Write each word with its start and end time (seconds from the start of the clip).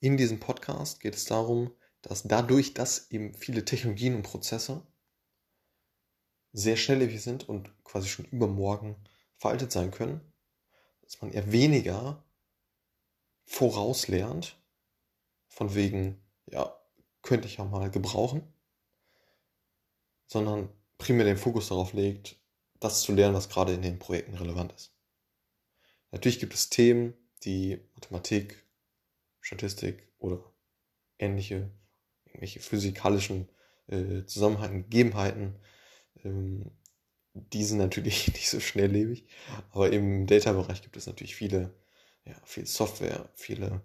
In 0.00 0.16
diesem 0.16 0.38
Podcast 0.38 1.00
geht 1.00 1.14
es 1.14 1.24
darum, 1.24 1.74
dass 2.02 2.22
dadurch, 2.22 2.74
dass 2.74 3.10
eben 3.10 3.34
viele 3.34 3.64
Technologien 3.64 4.14
und 4.14 4.22
Prozesse 4.22 4.86
sehr 6.52 6.76
schnelllebig 6.76 7.22
sind 7.22 7.48
und 7.48 7.72
quasi 7.84 8.08
schon 8.08 8.24
übermorgen 8.26 8.96
veraltet 9.36 9.72
sein 9.72 9.90
können, 9.90 10.20
dass 11.02 11.20
man 11.20 11.32
eher 11.32 11.50
weniger 11.52 12.24
vorauslernt, 13.46 14.56
von 15.48 15.74
wegen, 15.74 16.22
ja, 16.46 16.78
könnte 17.22 17.48
ich 17.48 17.56
ja 17.56 17.64
mal 17.64 17.90
gebrauchen, 17.90 18.42
sondern 20.26 20.68
primär 20.98 21.24
den 21.24 21.38
Fokus 21.38 21.68
darauf 21.68 21.92
legt, 21.92 22.36
das 22.78 23.02
zu 23.02 23.12
lernen, 23.12 23.34
was 23.34 23.48
gerade 23.48 23.72
in 23.74 23.82
den 23.82 23.98
Projekten 23.98 24.34
relevant 24.34 24.72
ist. 24.72 24.94
Natürlich 26.12 26.38
gibt 26.38 26.54
es 26.54 26.68
Themen, 26.68 27.14
die 27.44 27.80
Mathematik, 27.94 28.64
Statistik 29.40 30.08
oder 30.18 30.52
ähnliche, 31.18 31.70
irgendwelche 32.24 32.60
physikalischen 32.60 33.48
äh, 33.88 34.24
Zusammenhänge, 34.24 34.82
Gegebenheiten, 34.82 35.56
ähm, 36.24 36.70
die 37.34 37.64
sind 37.64 37.78
natürlich 37.78 38.28
nicht 38.32 38.48
so 38.48 38.60
schnelllebig, 38.60 39.26
aber 39.70 39.92
im 39.92 40.26
Data-Bereich 40.26 40.82
gibt 40.82 40.96
es 40.96 41.06
natürlich 41.06 41.36
viele, 41.36 41.74
ja, 42.24 42.34
viel 42.44 42.66
Software, 42.66 43.28
viele 43.34 43.82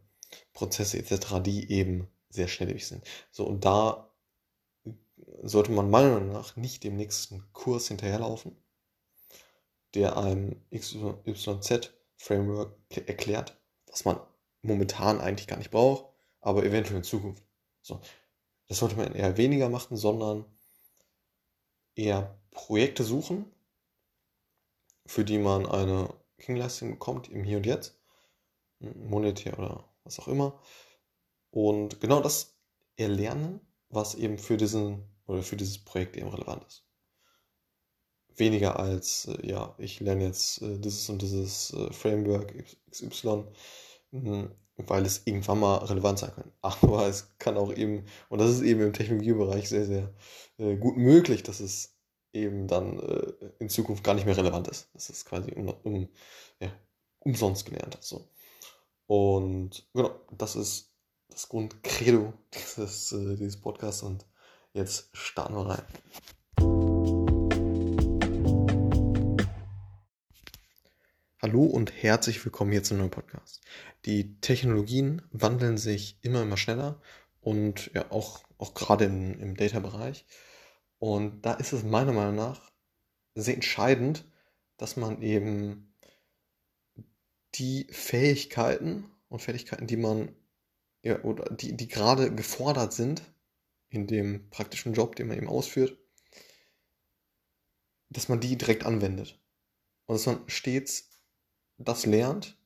Prozesse 0.53 0.97
etc., 0.97 1.41
die 1.43 1.71
eben 1.71 2.07
sehr 2.29 2.47
schnelllebig 2.47 2.87
sind. 2.87 3.03
So, 3.31 3.45
und 3.45 3.65
da 3.65 4.09
sollte 5.41 5.71
man 5.71 5.89
meiner 5.89 6.13
Meinung 6.13 6.33
nach 6.33 6.55
nicht 6.55 6.83
dem 6.83 6.95
nächsten 6.95 7.51
Kurs 7.53 7.87
hinterherlaufen, 7.87 8.55
der 9.93 10.17
einem 10.17 10.61
XYZ-Framework 10.71 12.75
erklärt, 13.07 13.57
was 13.87 14.05
man 14.05 14.19
momentan 14.63 15.21
eigentlich 15.21 15.47
gar 15.47 15.57
nicht 15.57 15.71
braucht, 15.71 16.05
aber 16.41 16.63
eventuell 16.63 16.97
in 16.97 17.03
Zukunft. 17.03 17.43
So, 17.81 18.01
das 18.67 18.79
sollte 18.79 18.95
man 18.95 19.13
eher 19.13 19.37
weniger 19.37 19.69
machen, 19.69 19.97
sondern 19.97 20.45
eher 21.95 22.39
Projekte 22.51 23.03
suchen, 23.03 23.45
für 25.05 25.23
die 25.25 25.37
man 25.37 25.65
eine 25.65 26.13
Gegenleistung 26.37 26.91
bekommt 26.91 27.29
im 27.29 27.43
Hier 27.43 27.57
und 27.57 27.65
Jetzt, 27.65 27.99
monetär 28.79 29.57
oder 29.59 29.89
was 30.03 30.19
auch 30.19 30.27
immer. 30.27 30.59
Und 31.51 32.01
genau 32.01 32.21
das 32.21 32.57
erlernen, 32.95 33.59
was 33.89 34.15
eben 34.15 34.37
für 34.37 34.57
diesen 34.57 35.03
oder 35.25 35.43
für 35.43 35.55
dieses 35.55 35.83
Projekt 35.83 36.17
eben 36.17 36.29
relevant 36.29 36.65
ist. 36.65 36.85
Weniger 38.35 38.79
als, 38.79 39.25
äh, 39.25 39.47
ja, 39.47 39.75
ich 39.77 39.99
lerne 39.99 40.25
jetzt 40.25 40.61
äh, 40.61 40.79
dieses 40.79 41.07
und 41.09 41.21
dieses 41.21 41.71
äh, 41.73 41.93
Framework 41.93 42.53
XY, 42.89 43.45
weil 44.77 45.05
es 45.05 45.23
irgendwann 45.25 45.59
mal 45.59 45.77
relevant 45.77 46.19
sein 46.19 46.31
kann. 46.35 46.51
Aber 46.61 47.07
es 47.07 47.35
kann 47.37 47.57
auch 47.57 47.73
eben, 47.73 48.05
und 48.29 48.39
das 48.39 48.51
ist 48.51 48.61
eben 48.61 48.81
im 48.81 48.93
Technologiebereich 48.93 49.69
sehr, 49.69 49.85
sehr 49.85 50.13
äh, 50.57 50.75
gut 50.77 50.97
möglich, 50.97 51.43
dass 51.43 51.59
es 51.59 51.95
eben 52.31 52.67
dann 52.67 52.99
äh, 52.99 53.33
in 53.59 53.69
Zukunft 53.69 54.03
gar 54.03 54.15
nicht 54.15 54.25
mehr 54.25 54.37
relevant 54.37 54.67
ist. 54.67 54.89
Das 54.93 55.09
ist 55.09 55.25
quasi 55.25 55.51
um, 55.51 55.69
um, 55.83 56.09
ja, 56.59 56.71
umsonst 57.19 57.65
gelernt. 57.65 57.97
So. 58.01 58.27
Und 59.07 59.87
genau, 59.93 60.11
das 60.31 60.55
ist 60.55 60.93
das 61.29 61.49
Grundcredo 61.49 62.33
dieses, 62.53 63.11
äh, 63.11 63.35
dieses 63.35 63.59
Podcasts 63.59 64.03
und 64.03 64.25
jetzt 64.73 65.09
starten 65.13 65.55
wir 65.55 65.67
rein. 65.67 65.85
Hallo 71.43 71.65
und 71.65 71.91
herzlich 72.01 72.45
willkommen 72.45 72.71
hier 72.71 72.83
zum 72.83 72.99
neuen 72.99 73.11
Podcast. 73.11 73.59
Die 74.05 74.39
Technologien 74.39 75.21
wandeln 75.33 75.77
sich 75.77 76.17
immer, 76.21 76.41
immer 76.41 76.55
schneller 76.55 77.01
und 77.41 77.91
ja 77.93 78.09
auch, 78.13 78.45
auch 78.57 78.73
gerade 78.73 79.03
im, 79.03 79.37
im 79.41 79.57
Data-Bereich. 79.57 80.25
Und 80.99 81.41
da 81.41 81.55
ist 81.55 81.73
es 81.73 81.83
meiner 81.83 82.13
Meinung 82.13 82.37
nach 82.37 82.71
sehr 83.35 83.55
entscheidend, 83.55 84.23
dass 84.77 84.95
man 84.95 85.21
eben 85.21 85.93
die 87.55 87.87
Fähigkeiten 87.91 89.11
und 89.27 89.41
Fertigkeiten, 89.41 89.85
die 89.85 89.97
man 89.97 90.33
ja, 91.01 91.21
oder 91.23 91.53
die, 91.53 91.75
die 91.75 91.89
gerade 91.89 92.33
gefordert 92.33 92.93
sind 92.93 93.21
in 93.89 94.07
dem 94.07 94.49
praktischen 94.49 94.93
Job, 94.93 95.17
den 95.17 95.27
man 95.27 95.35
eben 95.35 95.49
ausführt, 95.49 95.97
dass 98.07 98.29
man 98.29 98.39
die 98.39 98.57
direkt 98.57 98.85
anwendet. 98.85 99.41
Und 100.05 100.15
dass 100.15 100.25
man 100.25 100.39
stets 100.47 101.09
das 101.77 102.05
lernt 102.05 102.57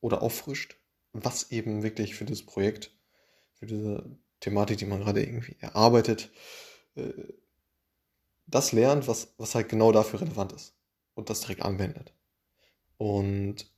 oder 0.00 0.22
auffrischt, 0.22 0.76
was 1.12 1.50
eben 1.50 1.82
wirklich 1.82 2.14
für 2.14 2.24
das 2.24 2.42
Projekt, 2.42 2.92
für 3.54 3.66
diese 3.66 4.18
Thematik, 4.40 4.78
die 4.78 4.86
man 4.86 5.00
gerade 5.00 5.22
irgendwie 5.22 5.56
erarbeitet, 5.60 6.30
äh, 6.94 7.12
das 8.46 8.72
lernt, 8.72 9.06
was, 9.06 9.34
was 9.38 9.54
halt 9.54 9.68
genau 9.68 9.92
dafür 9.92 10.20
relevant 10.22 10.52
ist 10.52 10.74
und 11.14 11.30
das 11.30 11.40
direkt 11.40 11.62
anwendet. 11.62 12.14
Und 12.96 13.70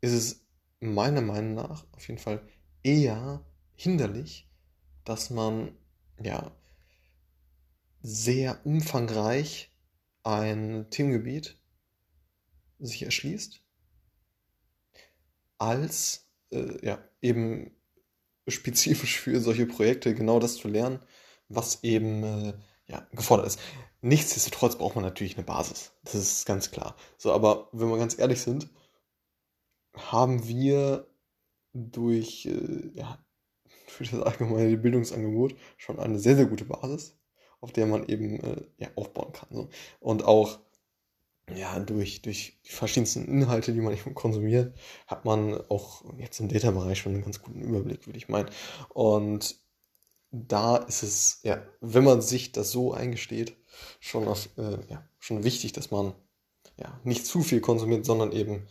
ist 0.00 0.12
es 0.12 0.46
meiner 0.80 1.20
Meinung 1.20 1.54
nach 1.54 1.86
auf 1.92 2.08
jeden 2.08 2.20
Fall 2.20 2.46
eher 2.82 3.44
hinderlich, 3.74 4.48
dass 5.04 5.30
man 5.30 5.76
ja 6.22 6.54
sehr 8.02 8.64
umfangreich 8.64 9.72
ein 10.22 10.90
Themengebiet 10.90 11.58
sich 12.78 13.02
erschließt, 13.02 13.63
als 15.58 16.28
äh, 16.50 16.84
ja 16.84 16.98
eben 17.20 17.70
spezifisch 18.48 19.20
für 19.20 19.40
solche 19.40 19.66
Projekte 19.66 20.14
genau 20.14 20.38
das 20.38 20.56
zu 20.56 20.68
lernen, 20.68 21.00
was 21.48 21.82
eben 21.82 22.22
äh, 22.22 22.54
ja, 22.86 23.06
gefordert 23.12 23.46
ist. 23.46 23.60
Nichtsdestotrotz 24.02 24.76
braucht 24.76 24.96
man 24.96 25.04
natürlich 25.04 25.36
eine 25.36 25.46
Basis. 25.46 25.92
Das 26.04 26.14
ist 26.14 26.46
ganz 26.46 26.70
klar. 26.70 26.96
So, 27.16 27.32
aber 27.32 27.68
wenn 27.72 27.88
wir 27.88 27.98
ganz 27.98 28.18
ehrlich 28.18 28.40
sind, 28.42 28.68
haben 29.96 30.46
wir 30.46 31.06
durch, 31.72 32.46
äh, 32.46 32.90
ja, 32.94 33.24
für 33.86 34.04
das 34.04 34.20
allgemeine 34.20 34.76
Bildungsangebot 34.76 35.54
schon 35.76 35.98
eine 35.98 36.18
sehr, 36.18 36.36
sehr 36.36 36.46
gute 36.46 36.64
Basis, 36.64 37.16
auf 37.60 37.72
der 37.72 37.86
man 37.86 38.06
eben 38.06 38.40
äh, 38.40 38.66
ja, 38.78 38.88
aufbauen 38.96 39.32
kann. 39.32 39.48
So. 39.50 39.68
Und 40.00 40.24
auch 40.24 40.60
ja, 41.54 41.78
durch, 41.78 42.22
durch 42.22 42.58
die 42.66 42.72
verschiedensten 42.72 43.26
Inhalte, 43.26 43.72
die 43.72 43.80
man 43.80 43.96
konsumiert, 44.14 44.74
hat 45.06 45.24
man 45.24 45.60
auch 45.68 46.04
jetzt 46.18 46.40
im 46.40 46.48
Data-Bereich 46.48 46.98
schon 46.98 47.14
einen 47.14 47.24
ganz 47.24 47.42
guten 47.42 47.60
Überblick, 47.60 48.06
würde 48.06 48.16
ich 48.16 48.28
meinen. 48.28 48.48
Und 48.88 49.56
da 50.30 50.76
ist 50.76 51.02
es, 51.02 51.40
ja, 51.42 51.62
wenn 51.80 52.04
man 52.04 52.22
sich 52.22 52.52
das 52.52 52.70
so 52.70 52.92
eingesteht, 52.92 53.56
schon, 54.00 54.26
auf, 54.26 54.48
äh, 54.56 54.78
ja, 54.88 55.06
schon 55.18 55.44
wichtig, 55.44 55.72
dass 55.72 55.90
man 55.90 56.14
ja, 56.76 56.98
nicht 57.04 57.26
zu 57.26 57.42
viel 57.42 57.60
konsumiert, 57.60 58.04
sondern 58.04 58.32
eben 58.32 58.66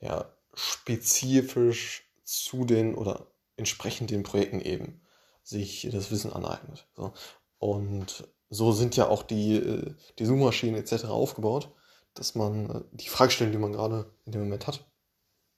ja, 0.00 0.32
spezifisch 0.54 2.04
zu 2.24 2.64
den 2.64 2.94
oder 2.94 3.26
entsprechend 3.56 4.10
den 4.10 4.22
Projekten 4.22 4.60
eben 4.60 5.00
sich 5.42 5.88
das 5.90 6.10
Wissen 6.10 6.32
aneignet. 6.32 6.86
So. 6.96 7.12
Und 7.58 8.28
so 8.48 8.72
sind 8.72 8.96
ja 8.96 9.08
auch 9.08 9.22
die, 9.22 9.56
äh, 9.56 9.94
die 10.18 10.24
Suchmaschinen 10.24 10.80
etc. 10.80 11.06
aufgebaut, 11.06 11.72
dass 12.16 12.34
man 12.34 12.70
äh, 12.70 12.82
die 12.92 13.08
Fragestellung, 13.08 13.52
die 13.52 13.58
man 13.58 13.72
gerade 13.72 14.10
in 14.24 14.32
dem 14.32 14.42
Moment 14.42 14.66
hat, 14.66 14.84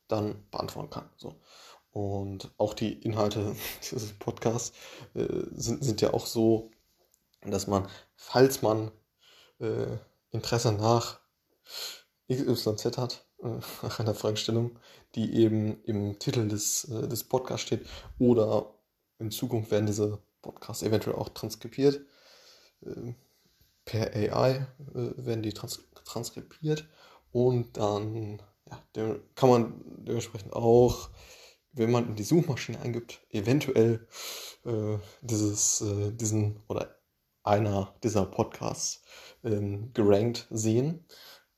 dann 0.09 0.45
beantworten 0.51 0.91
kann. 0.91 1.09
So. 1.17 1.41
Und 1.91 2.53
auch 2.59 2.75
die 2.75 2.93
Inhalte 2.93 3.57
dieses 3.91 4.13
Podcasts 4.13 4.77
äh, 5.15 5.27
sind, 5.53 5.83
sind 5.83 6.01
ja 6.01 6.13
auch 6.13 6.27
so, 6.27 6.71
dass 7.43 7.67
man, 7.67 7.89
falls 8.17 8.63
man 8.63 8.91
äh, 9.61 9.97
Interesse 10.31 10.73
nach 10.73 11.21
XYZ 12.31 12.99
hat, 12.99 13.27
äh, 13.43 13.49
nach 13.83 14.01
einer 14.01 14.15
Fragestellung, 14.15 14.79
die 15.15 15.35
eben 15.35 15.83
im 15.85 16.19
Titel 16.19 16.49
des, 16.49 16.85
äh, 16.85 17.09
des 17.09 17.25
Podcasts 17.25 17.67
steht, 17.67 17.87
oder 18.19 18.75
in 19.19 19.31
Zukunft 19.31 19.71
werden 19.71 19.87
diese 19.87 20.19
Podcasts 20.43 20.83
eventuell 20.83 21.17
auch 21.17 21.29
transkribiert. 21.31 22.01
Per 23.89 24.15
AI 24.15 24.67
äh, 24.95 25.13
werden 25.17 25.43
die 25.43 25.53
trans 25.53 25.81
transkribiert 26.05 26.87
und 27.33 27.77
dann 27.77 28.43
ja, 28.95 29.17
kann 29.35 29.49
man 29.49 29.83
dementsprechend 30.05 30.53
auch 30.53 31.11
wenn 31.73 31.91
man 31.91 32.09
in 32.09 32.17
die 32.17 32.25
Suchmaschine 32.25 32.81
eingibt, 32.81 33.21
eventuell 33.31 34.07
äh, 34.65 34.99
dieses, 35.23 35.81
äh, 35.81 36.13
diesen 36.13 36.61
oder 36.69 36.97
einer 37.43 37.95
dieser 38.03 38.27
Podcasts 38.27 39.03
ähm, 39.45 39.93
gerankt 39.95 40.47
sehen. 40.51 41.07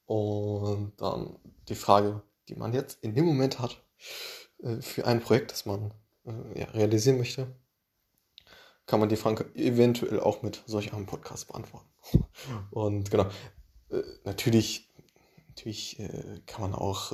Und 0.06 0.93
dann 0.99 1.38
die 1.69 1.75
Frage, 1.75 2.23
die 2.49 2.56
man 2.56 2.73
jetzt 2.73 3.03
in 3.03 3.15
dem 3.15 3.25
Moment 3.25 3.59
hat, 3.61 3.82
äh, 4.62 4.81
für 4.81 5.06
ein 5.06 5.21
Projekt, 5.21 5.53
das 5.53 5.67
man 5.67 5.94
äh, 6.25 6.61
ja, 6.61 6.67
realisieren 6.67 7.19
möchte, 7.19 7.55
kann 8.87 9.00
man 9.00 9.09
die 9.09 9.17
Frage 9.17 9.47
eventuell 9.55 10.21
auch 10.21 10.43
mit 10.43 10.62
solch 10.67 10.93
einem 10.93 11.06
Podcast 11.06 11.47
beantworten. 11.47 11.90
Und 12.70 13.11
genau, 13.11 13.26
äh, 13.91 14.02
natürlich, 14.25 14.88
natürlich 15.49 15.99
äh, 15.99 16.41
kann 16.47 16.62
man 16.62 16.75
auch 16.75 17.12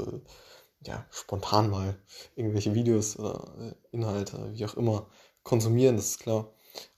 ja, 0.86 1.06
spontan 1.10 1.70
mal 1.70 1.98
irgendwelche 2.34 2.74
Videos 2.74 3.18
oder 3.18 3.54
äh, 3.60 3.74
Inhalte, 3.96 4.52
wie 4.54 4.64
auch 4.64 4.74
immer, 4.74 5.08
konsumieren, 5.42 5.96
das 5.96 6.10
ist 6.10 6.20
klar. 6.20 6.52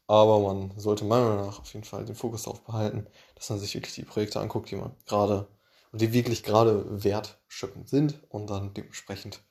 Aber 0.07 0.41
man 0.41 0.79
sollte 0.79 1.05
meiner 1.05 1.29
Meinung 1.29 1.47
nach 1.47 1.61
auf 1.61 1.73
jeden 1.75 1.85
Fall 1.85 2.05
den 2.05 2.15
Fokus 2.15 2.45
darauf 2.45 2.65
behalten, 2.65 3.07
dass 3.35 3.51
man 3.51 3.59
sich 3.59 3.75
wirklich 3.75 3.95
die 3.95 4.05
Projekte 4.05 4.41
anguckt, 4.41 4.71
die 4.71 4.77
man 4.77 4.95
gerade 5.07 5.49
und 5.93 6.01
die 6.01 6.13
wirklich 6.13 6.43
gerade 6.43 7.05
wertschöpfend 7.05 7.89
sind 7.89 8.23
und 8.29 8.49
dann 8.49 8.75
dementsprechend 8.75 9.43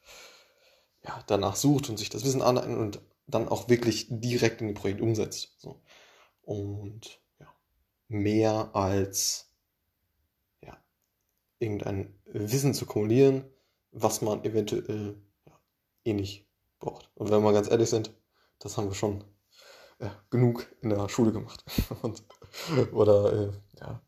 ja, 1.04 1.24
danach 1.28 1.56
sucht 1.56 1.90
und 1.90 1.98
sich 1.98 2.10
das 2.10 2.25
Wissen 2.25 2.42
aneignet 2.42 2.78
und 2.78 3.01
dann 3.28 3.48
auch 3.50 3.69
wirklich 3.69 4.07
direkt 4.10 4.62
in 4.62 4.69
ein 4.69 4.74
Projekt 4.74 5.01
umsetzt. 5.01 5.56
So. 5.60 5.81
Und 6.42 7.19
mehr 8.07 8.69
als 8.74 9.50
ja, 10.62 10.77
irgendein 11.59 12.13
Wissen 12.25 12.74
zu 12.74 12.86
kumulieren, 12.86 13.45
was 13.92 14.21
man 14.21 14.44
eventuell 14.44 15.15
ja, 15.45 15.59
eh 16.06 16.13
nicht 16.13 16.48
braucht. 16.80 17.09
Und 17.15 17.31
wenn 17.31 17.44
wir 17.44 17.54
ganz 17.54 17.69
ehrlich 17.69 17.89
sind, 17.89 18.12
das 18.59 18.77
haben 18.77 18.88
wir 18.89 18.95
schon 18.95 19.24
ja, 20.00 20.15
genug 20.30 20.68
in 20.81 20.89
der 20.89 21.09
Schule 21.09 21.31
gemacht. 21.31 21.63
und, 22.01 22.24
oder 22.92 23.33
äh, 23.33 23.51
ja, 23.80 24.01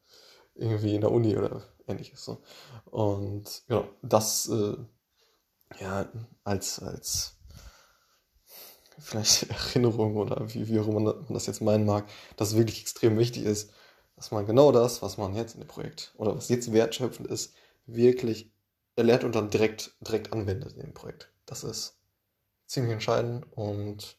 irgendwie 0.55 0.95
in 0.95 1.01
der 1.01 1.11
Uni 1.11 1.37
oder 1.37 1.63
ähnliches. 1.87 2.23
So. 2.23 2.41
Und 2.85 3.63
genau, 3.67 3.87
das 4.01 4.49
äh, 4.49 4.75
ja 5.79 6.09
als, 6.43 6.79
als 6.79 7.37
vielleicht 8.99 9.43
Erinnerung 9.49 10.17
oder 10.17 10.53
wie, 10.53 10.67
wie 10.67 10.79
auch 10.79 10.87
immer 10.87 10.99
man 10.99 11.25
das 11.29 11.47
jetzt 11.47 11.61
meinen 11.61 11.85
mag, 11.85 12.07
dass 12.37 12.49
es 12.49 12.57
wirklich 12.57 12.81
extrem 12.81 13.17
wichtig 13.17 13.43
ist, 13.43 13.71
dass 14.19 14.31
man 14.31 14.45
genau 14.45 14.73
das, 14.73 15.01
was 15.01 15.17
man 15.17 15.33
jetzt 15.33 15.53
in 15.55 15.61
dem 15.61 15.69
Projekt 15.69 16.13
oder 16.17 16.35
was 16.35 16.49
jetzt 16.49 16.73
wertschöpfend 16.73 17.29
ist, 17.29 17.55
wirklich 17.85 18.51
erlernt 18.97 19.23
und 19.23 19.33
dann 19.33 19.49
direkt, 19.49 19.95
direkt 20.01 20.33
anwendet 20.33 20.73
in 20.73 20.81
dem 20.81 20.93
Projekt. 20.93 21.31
Das 21.45 21.63
ist 21.63 21.97
ziemlich 22.67 22.91
entscheidend 22.91 23.45
und 23.51 24.17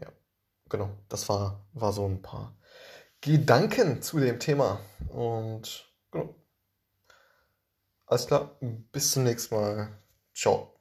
ja, 0.00 0.06
genau, 0.68 0.90
das 1.08 1.28
war, 1.28 1.66
war 1.72 1.92
so 1.92 2.06
ein 2.06 2.22
paar 2.22 2.56
Gedanken 3.20 4.02
zu 4.02 4.20
dem 4.20 4.38
Thema 4.38 4.78
und 5.08 5.92
genau. 6.12 6.36
Alles 8.06 8.28
klar, 8.28 8.56
bis 8.60 9.10
zum 9.10 9.24
nächsten 9.24 9.56
Mal. 9.56 9.98
Ciao. 10.32 10.75